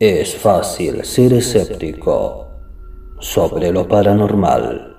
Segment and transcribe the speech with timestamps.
[0.00, 2.46] Es fácil ser escéptico
[3.18, 4.96] sobre lo paranormal,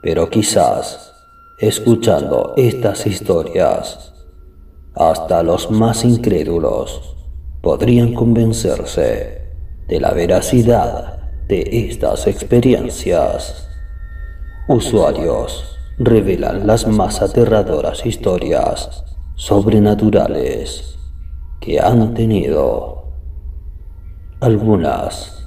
[0.00, 1.12] pero quizás
[1.58, 4.14] escuchando estas historias,
[4.94, 7.16] hasta los más incrédulos
[7.62, 9.42] podrían convencerse
[9.88, 11.18] de la veracidad
[11.48, 13.68] de estas experiencias.
[14.68, 15.64] Usuarios
[15.98, 19.04] revelan las más aterradoras historias
[19.34, 20.96] sobrenaturales
[21.60, 22.95] que han tenido.
[24.46, 25.44] Algunas,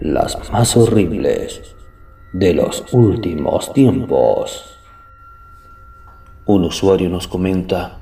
[0.00, 1.76] las más horribles
[2.32, 4.76] de los últimos tiempos.
[6.44, 8.00] Un usuario nos comenta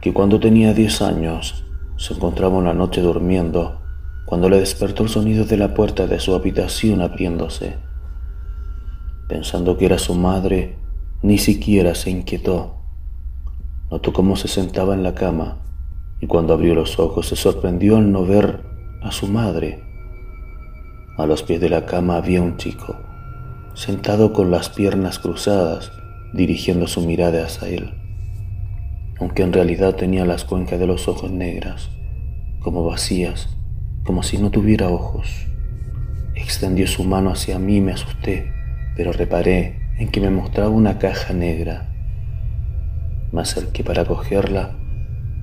[0.00, 1.64] que cuando tenía 10 años
[1.96, 3.80] se encontraba una noche durmiendo
[4.24, 7.76] cuando le despertó el sonido de la puerta de su habitación abriéndose.
[9.28, 10.76] Pensando que era su madre,
[11.22, 12.78] ni siquiera se inquietó.
[13.92, 15.58] Notó cómo se sentaba en la cama
[16.20, 18.71] y cuando abrió los ojos se sorprendió al no ver
[19.02, 19.82] a su madre.
[21.18, 22.96] A los pies de la cama había un chico,
[23.74, 25.92] sentado con las piernas cruzadas
[26.32, 27.94] dirigiendo su mirada hacia él,
[29.18, 31.90] aunque en realidad tenía las cuencas de los ojos negras,
[32.60, 33.56] como vacías,
[34.04, 35.28] como si no tuviera ojos.
[36.34, 38.52] Extendió su mano hacia mí y me asusté,
[38.96, 41.92] pero reparé en que me mostraba una caja negra.
[43.32, 44.76] Me acerqué para cogerla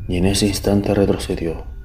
[0.07, 1.78] y en ese instante retrocedió.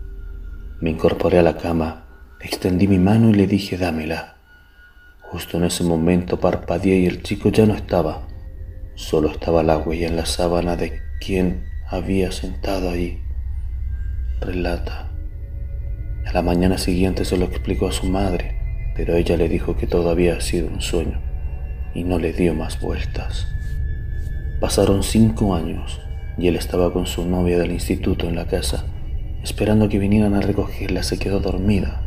[0.80, 2.06] Me incorporé a la cama,
[2.40, 4.36] extendí mi mano y le dije dámela.
[5.20, 8.26] Justo en ese momento parpadeé y el chico ya no estaba.
[8.94, 13.22] Solo estaba la huella en la sábana de quien había sentado ahí.
[14.40, 15.10] Relata.
[16.26, 18.56] A la mañana siguiente se lo explicó a su madre,
[18.96, 21.20] pero ella le dijo que todo había sido un sueño
[21.94, 23.46] y no le dio más vueltas.
[24.60, 26.00] Pasaron cinco años
[26.36, 28.86] y él estaba con su novia del instituto en la casa,
[29.44, 31.04] esperando que vinieran a recogerla.
[31.04, 32.02] Se quedó dormida.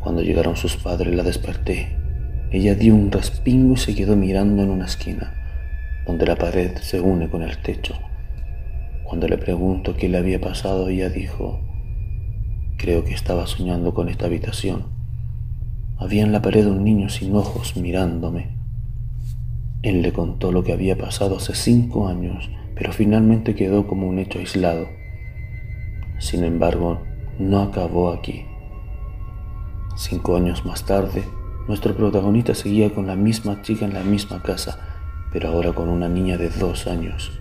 [0.00, 1.96] Cuando llegaron sus padres la desperté.
[2.50, 5.36] Ella dio un respingo y se quedó mirando en una esquina
[6.06, 7.94] donde la pared se une con el techo.
[9.04, 11.60] Cuando le pregunto qué le había pasado, ella dijo,
[12.78, 14.86] creo que estaba soñando con esta habitación.
[15.98, 18.56] Había en la pared un niño sin ojos mirándome.
[19.82, 24.18] Él le contó lo que había pasado hace cinco años, pero finalmente quedó como un
[24.18, 24.88] hecho aislado.
[26.20, 27.00] Sin embargo,
[27.38, 28.44] no acabó aquí.
[29.96, 31.24] Cinco años más tarde,
[31.66, 34.78] nuestro protagonista seguía con la misma chica en la misma casa,
[35.32, 37.40] pero ahora con una niña de dos años.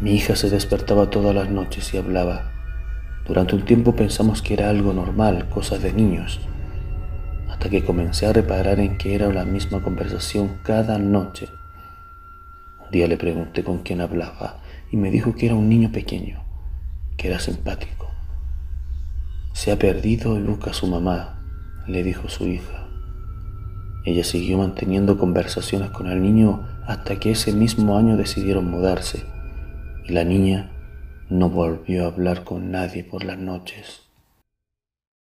[0.00, 2.52] Mi hija se despertaba todas las noches y hablaba.
[3.26, 6.40] Durante un tiempo pensamos que era algo normal, cosa de niños,
[7.48, 11.48] hasta que comencé a reparar en que era la misma conversación cada noche.
[12.84, 14.60] Un día le pregunté con quién hablaba
[14.92, 16.44] y me dijo que era un niño pequeño,
[17.16, 18.10] que era simpático.
[19.52, 21.42] Se ha perdido y busca a su mamá,
[21.86, 22.88] le dijo su hija.
[24.04, 29.24] Ella siguió manteniendo conversaciones con el niño hasta que ese mismo año decidieron mudarse
[30.04, 30.72] y la niña
[31.28, 34.11] no volvió a hablar con nadie por las noches.